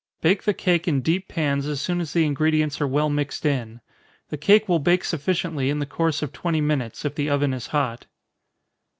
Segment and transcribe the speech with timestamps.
[0.21, 3.81] Bake the cake in deep pans as soon as the ingredients are well mixed in.
[4.29, 7.67] The cake will bake sufficiently in the course of twenty minutes, if the oven is
[7.67, 8.07] hot.